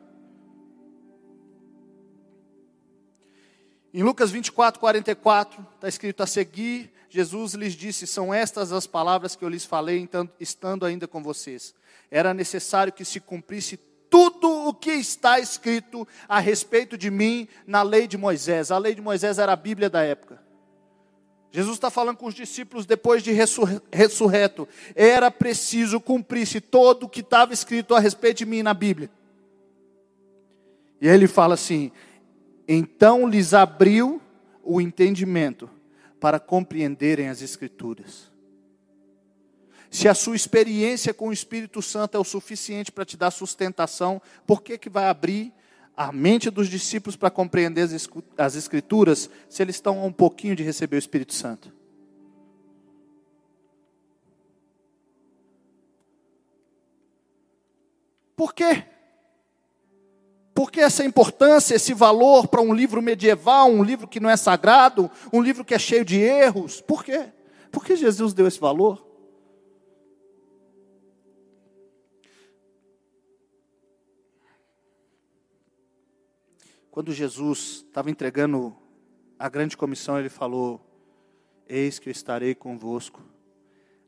[3.93, 9.35] Em Lucas 24, 44, está escrito a seguir, Jesus lhes disse: São estas as palavras
[9.35, 11.75] que eu lhes falei, estando ainda com vocês.
[12.09, 17.83] Era necessário que se cumprisse tudo o que está escrito a respeito de mim na
[17.83, 18.71] lei de Moisés.
[18.71, 20.52] A lei de Moisés era a Bíblia da época.
[21.53, 23.31] Jesus está falando com os discípulos depois de
[23.93, 24.67] ressurreto.
[24.95, 29.11] Era preciso cumprir-se todo o que estava escrito a respeito de mim na Bíblia.
[30.99, 31.93] E ele fala assim:
[32.67, 34.21] então lhes abriu
[34.65, 35.69] o entendimento
[36.19, 38.33] para compreenderem as Escrituras.
[39.91, 44.23] Se a sua experiência com o Espírito Santo é o suficiente para te dar sustentação,
[44.47, 45.53] por que, que vai abrir
[45.97, 47.89] a mente dos discípulos para compreender
[48.39, 51.73] as Escrituras se eles estão a um pouquinho de receber o Espírito Santo?
[58.35, 58.85] Por quê?
[60.55, 64.37] Por que essa importância, esse valor para um livro medieval, um livro que não é
[64.37, 66.81] sagrado, um livro que é cheio de erros?
[66.81, 67.27] Por quê?
[67.71, 69.12] Por que Jesus deu esse valor?
[76.93, 78.77] Quando Jesus estava entregando
[79.39, 80.79] a grande comissão, ele falou:
[81.67, 83.23] Eis que eu estarei convosco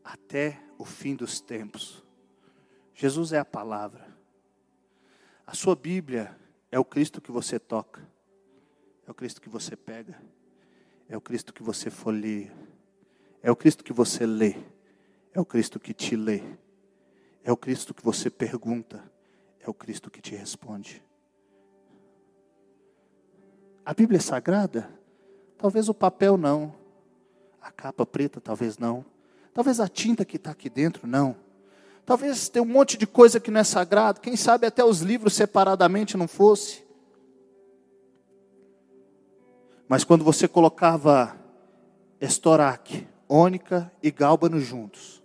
[0.05, 2.05] até o fim dos tempos.
[2.95, 4.15] Jesus é a palavra.
[5.47, 6.39] A sua Bíblia
[6.71, 8.07] é o Cristo que você toca,
[9.07, 10.21] é o Cristo que você pega,
[11.09, 12.53] é o Cristo que você folheia,
[13.43, 14.57] é o Cristo que você lê,
[15.33, 16.43] é o Cristo que te lê,
[17.43, 19.03] é o Cristo que você pergunta,
[19.59, 21.03] é o Cristo que te responde.
[23.85, 24.89] A Bíblia é sagrada?
[25.59, 26.75] Talvez o papel não,
[27.61, 29.05] a capa preta talvez não,
[29.53, 31.37] talvez a tinta que está aqui dentro não.
[32.05, 35.35] Talvez tenha um monte de coisa que não é sagrado, quem sabe até os livros
[35.35, 36.85] separadamente não fosse.
[39.89, 41.37] Mas quando você colocava
[42.21, 45.23] estoraque, ônica e gálbano juntos,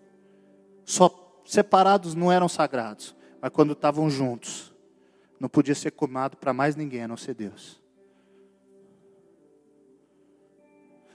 [0.86, 4.74] só separados não eram sagrados, mas quando estavam juntos,
[5.40, 7.79] não podia ser comado para mais ninguém a não ser Deus.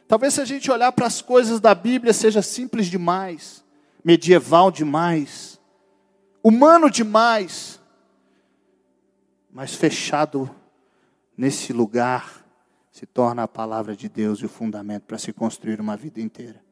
[0.07, 3.65] Talvez se a gente olhar para as coisas da Bíblia seja simples demais,
[4.05, 5.59] medieval demais,
[6.43, 7.81] humano demais,
[9.51, 10.51] mas fechado
[11.37, 12.45] nesse lugar
[12.91, 16.63] se torna a palavra de Deus e o fundamento para se construir uma vida inteira.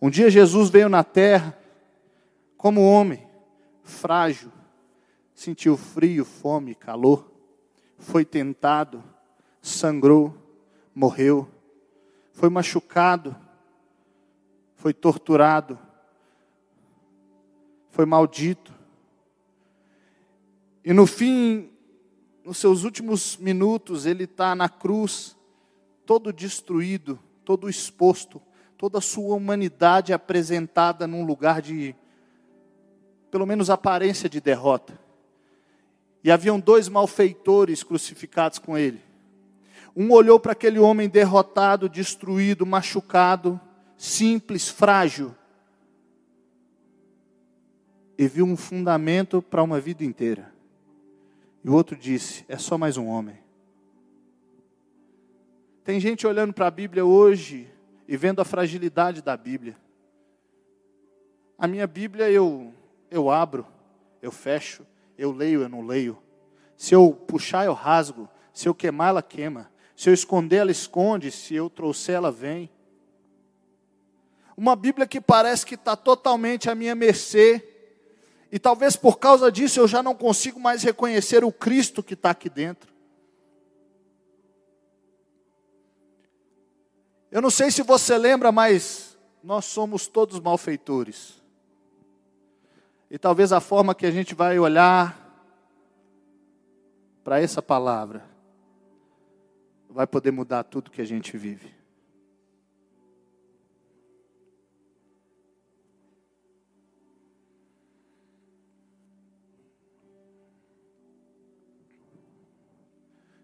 [0.00, 1.56] Um dia Jesus veio na terra
[2.56, 3.26] como homem,
[3.82, 4.52] frágil,
[5.34, 7.32] sentiu frio, fome, calor,
[7.98, 9.02] foi tentado,
[9.62, 10.45] sangrou,
[10.96, 11.46] morreu,
[12.32, 13.36] foi machucado,
[14.76, 15.78] foi torturado,
[17.90, 18.72] foi maldito.
[20.82, 21.70] E no fim,
[22.42, 25.36] nos seus últimos minutos, ele está na cruz,
[26.06, 28.40] todo destruído, todo exposto,
[28.78, 31.94] toda a sua humanidade apresentada num lugar de,
[33.30, 34.98] pelo menos, aparência de derrota.
[36.24, 39.05] E haviam dois malfeitores crucificados com ele.
[39.96, 43.58] Um olhou para aquele homem derrotado, destruído, machucado,
[43.96, 45.34] simples, frágil
[48.18, 50.52] e viu um fundamento para uma vida inteira.
[51.62, 53.38] E o outro disse: é só mais um homem.
[55.84, 57.70] Tem gente olhando para a Bíblia hoje
[58.08, 59.76] e vendo a fragilidade da Bíblia.
[61.58, 62.72] A minha Bíblia eu,
[63.10, 63.66] eu abro,
[64.20, 64.84] eu fecho,
[65.16, 66.18] eu leio, eu não leio.
[66.76, 68.28] Se eu puxar, eu rasgo.
[68.52, 69.70] Se eu queimar, ela queima.
[69.96, 71.30] Se eu esconder, ela esconde.
[71.30, 72.70] Se eu trouxer, ela vem.
[74.54, 77.72] Uma Bíblia que parece que está totalmente à minha mercê
[78.52, 82.30] e talvez por causa disso eu já não consigo mais reconhecer o Cristo que está
[82.30, 82.94] aqui dentro.
[87.30, 91.42] Eu não sei se você lembra, mas nós somos todos malfeitores.
[93.10, 95.22] E talvez a forma que a gente vai olhar
[97.22, 98.35] para essa palavra
[99.96, 101.74] vai poder mudar tudo que a gente vive.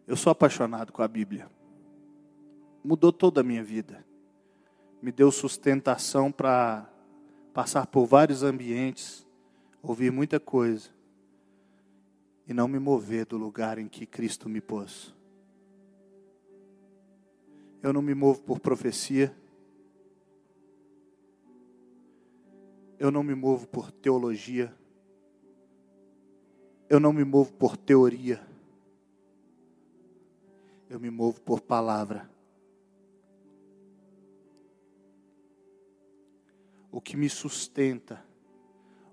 [0.07, 1.49] Eu sou apaixonado com a Bíblia.
[2.85, 4.05] Mudou toda a minha vida.
[5.01, 6.87] Me deu sustentação para
[7.55, 9.27] passar por vários ambientes,
[9.83, 10.91] ouvir muita coisa
[12.47, 15.15] e não me mover do lugar em que Cristo me pôs.
[17.83, 19.35] Eu não me movo por profecia.
[22.99, 24.73] Eu não me movo por teologia.
[26.89, 28.53] Eu não me movo por teoria
[30.93, 32.31] eu me movo por palavra.
[36.91, 38.23] O que me sustenta,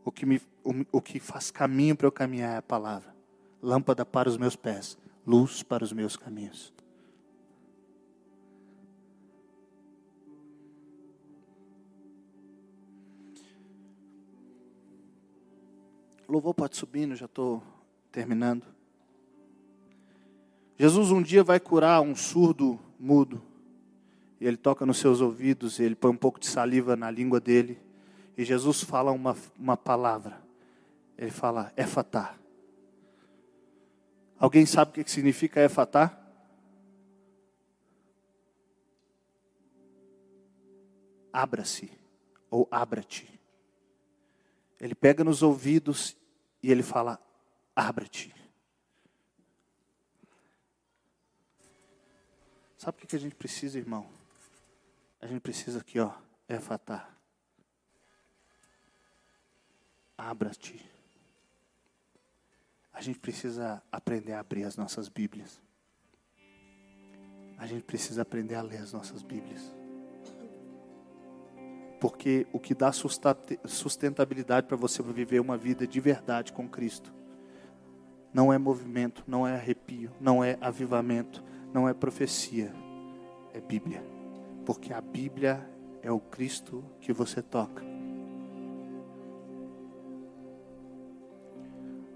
[0.04, 3.16] o que, me, o, o que faz caminho para eu caminhar é a palavra.
[3.62, 6.74] Lâmpada para os meus pés, luz para os meus caminhos.
[16.32, 17.64] Louvor pode subindo, já estou
[18.12, 18.66] terminando.
[20.78, 23.42] Jesus um dia vai curar um surdo mudo.
[24.40, 27.78] E ele toca nos seus ouvidos, ele põe um pouco de saliva na língua dele.
[28.38, 30.42] E Jesus fala uma, uma palavra.
[31.18, 32.36] Ele fala, efatá.
[34.38, 36.18] Alguém sabe o que significa efatá?
[41.34, 41.92] Abra-se,
[42.50, 43.28] ou abra-te.
[44.80, 46.16] Ele pega nos ouvidos
[46.62, 47.20] e ele fala:
[47.76, 48.36] abra-te.
[52.78, 54.10] Sabe o que a gente precisa, irmão?
[55.22, 56.14] A gente precisa aqui, ó,
[56.48, 57.18] é fatar.
[60.18, 60.90] Abra-te.
[62.94, 65.62] A gente precisa aprender a abrir as nossas Bíblias.
[67.58, 69.79] A gente precisa aprender a ler as nossas Bíblias.
[72.00, 77.14] Porque o que dá sustentabilidade para você viver uma vida de verdade com Cristo
[78.34, 81.44] não é movimento, não é arrepio, não é avivamento,
[81.74, 82.74] não é profecia,
[83.54, 84.04] é Bíblia.
[84.66, 85.68] Porque a Bíblia
[86.02, 87.84] é o Cristo que você toca.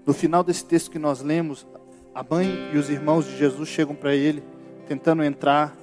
[0.06, 1.66] No final desse texto que nós lemos,
[2.14, 4.42] a mãe e os irmãos de Jesus chegam para ele,
[4.86, 5.74] tentando entrar.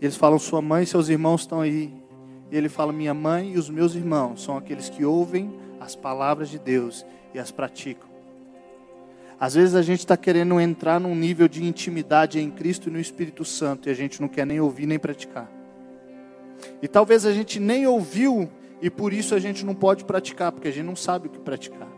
[0.00, 1.92] Eles falam: Sua mãe e seus irmãos estão aí.
[2.50, 6.58] Ele fala: Minha mãe e os meus irmãos são aqueles que ouvem as palavras de
[6.58, 8.08] Deus e as praticam.
[9.38, 12.98] Às vezes a gente está querendo entrar num nível de intimidade em Cristo e no
[12.98, 15.50] Espírito Santo e a gente não quer nem ouvir nem praticar.
[16.80, 20.68] E talvez a gente nem ouviu e por isso a gente não pode praticar, porque
[20.68, 21.88] a gente não sabe o que praticar.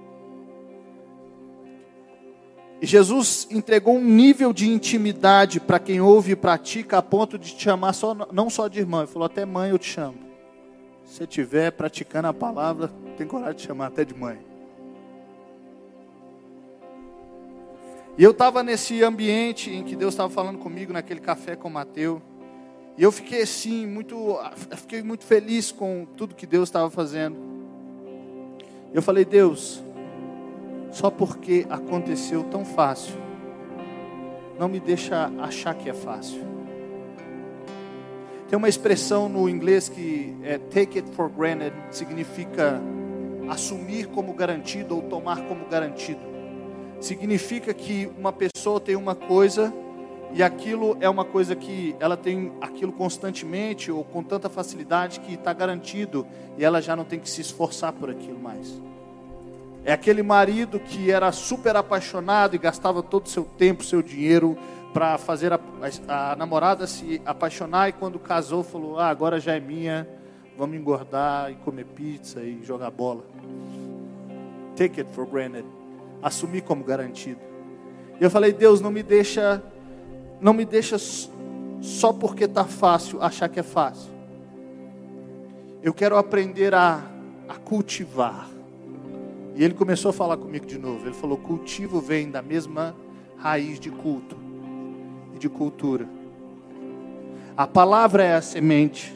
[2.81, 7.55] E Jesus entregou um nível de intimidade para quem ouve e pratica a ponto de
[7.55, 10.28] te chamar só, não só de irmã, ele falou até mãe eu te chamo.
[11.09, 14.39] Se estiver praticando a palavra, tem coragem de chamar até de mãe.
[18.17, 22.21] E eu estava nesse ambiente em que Deus estava falando comigo, naquele café com Mateus.
[22.97, 24.39] E eu fiquei assim, muito,
[24.77, 27.37] fiquei muito feliz com tudo que Deus estava fazendo.
[28.93, 29.83] Eu falei, Deus,
[30.93, 33.15] só porque aconteceu tão fácil,
[34.59, 36.48] não me deixa achar que é fácil.
[38.49, 42.81] Tem uma expressão no inglês que é take it for granted, significa
[43.49, 46.29] assumir como garantido ou tomar como garantido
[47.01, 49.73] significa que uma pessoa tem uma coisa
[50.33, 55.35] e aquilo é uma coisa que ela tem aquilo constantemente ou com tanta facilidade que
[55.35, 56.27] está garantido
[56.59, 58.81] e ela já não tem que se esforçar por aquilo mais.
[59.85, 64.59] É aquele marido que era super apaixonado e gastava todo o seu tempo, seu dinheiro
[64.93, 65.61] para fazer a,
[66.09, 70.09] a, a, namorada se apaixonar e quando casou falou: Ah, agora já é minha,
[70.57, 73.25] vamos engordar e comer pizza e jogar bola.
[74.77, 75.65] Take it for granted
[76.23, 77.41] assumir como garantido.
[78.21, 79.63] E eu falei, Deus, não me deixa,
[80.41, 80.97] não me deixa
[81.81, 84.13] só porque está fácil achar que é fácil.
[85.83, 87.01] Eu quero aprender a,
[87.49, 88.49] a cultivar.
[89.55, 91.07] E ele começou a falar comigo de novo.
[91.07, 92.97] Ele falou: cultivo vem da mesma
[93.37, 94.48] raiz de culto
[95.39, 96.07] de cultura.
[97.57, 99.15] A palavra é a semente.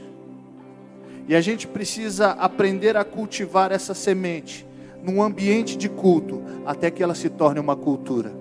[1.28, 4.66] E a gente precisa aprender a cultivar essa semente
[5.02, 8.32] num ambiente de culto, até que ela se torne uma cultura.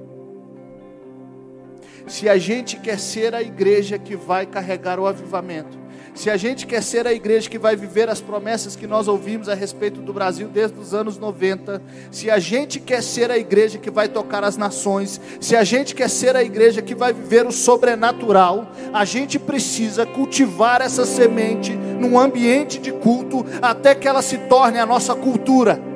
[2.08, 5.81] Se a gente quer ser a igreja que vai carregar o avivamento,
[6.14, 9.48] se a gente quer ser a igreja que vai viver as promessas que nós ouvimos
[9.48, 11.82] a respeito do Brasil desde os anos 90,
[12.12, 15.96] se a gente quer ser a igreja que vai tocar as nações, se a gente
[15.96, 21.74] quer ser a igreja que vai viver o sobrenatural, a gente precisa cultivar essa semente
[21.74, 25.92] num ambiente de culto até que ela se torne a nossa cultura.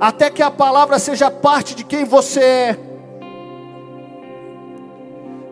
[0.00, 2.87] até que a palavra seja parte de quem você é.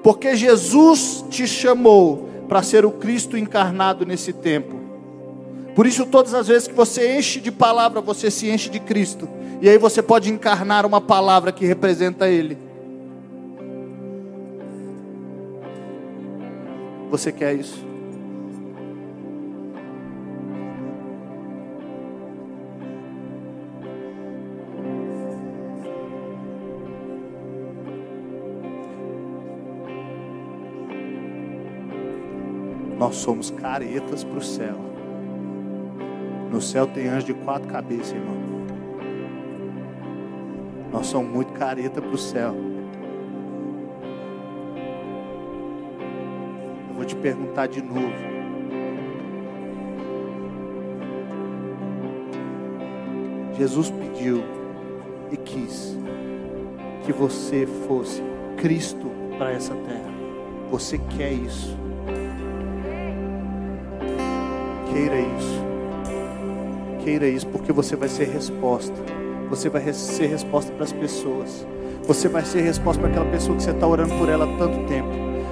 [0.06, 4.76] Porque Jesus te chamou para ser o Cristo encarnado nesse tempo.
[5.74, 9.28] Por isso, todas as vezes que você enche de palavra, você se enche de Cristo.
[9.60, 12.56] E aí você pode encarnar uma palavra que representa Ele.
[17.10, 17.84] Você quer isso?
[32.98, 34.76] Nós somos caretas para o céu.
[36.50, 38.36] No céu tem anjo de quatro cabeças, irmão.
[40.90, 42.54] Nós somos muito careta para o céu.
[46.88, 48.36] Eu vou te perguntar de novo.
[53.58, 54.42] Jesus pediu
[55.30, 55.98] e quis
[57.04, 58.22] que você fosse
[58.56, 60.14] Cristo para essa terra.
[60.70, 61.85] Você quer isso?
[64.96, 65.64] Queira isso.
[67.04, 68.94] Queira isso, porque você vai ser resposta.
[69.50, 71.66] Você vai ser resposta para as pessoas.
[72.06, 74.88] Você vai ser resposta para aquela pessoa que você está orando por ela há tanto
[74.88, 75.10] tempo.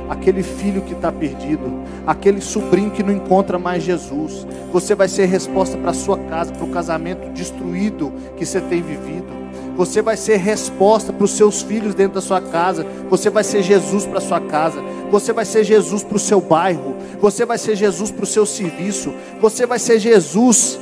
[0.08, 4.46] Aquele filho que está perdido, aquele sobrinho que não encontra mais Jesus.
[4.72, 8.80] Você vai ser resposta para a sua casa, para o casamento destruído que você tem
[8.80, 9.44] vivido
[9.76, 12.86] Você vai ser resposta para os seus filhos dentro da sua casa.
[13.10, 14.82] Você vai ser Jesus para sua casa.
[15.10, 16.96] Você vai ser Jesus para o seu bairro.
[17.20, 19.12] Você vai ser Jesus para o seu serviço.
[19.40, 20.78] Você vai ser Jesus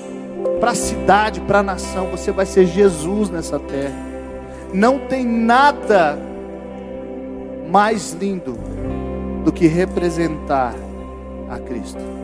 [0.60, 2.06] para a cidade, para a nação.
[2.10, 3.94] Você vai ser Jesus nessa terra.
[4.72, 6.18] Não tem nada
[7.70, 8.58] mais lindo
[9.44, 10.74] do que representar
[11.50, 12.21] a Cristo.